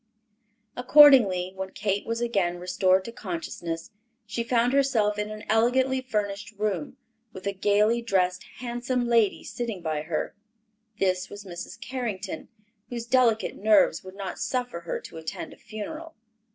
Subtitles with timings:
[0.75, 3.91] Accordingly, when Kate was again restored to consciousness,
[4.25, 6.97] she found herself in an elegantly furnished room,
[7.33, 10.33] with a gaily dressed, handsome lady sitting by her.
[10.97, 11.79] This was Mrs.
[11.79, 12.47] Carrington,
[12.89, 16.15] whose delicate nerves would not suffer her to attend a funeral.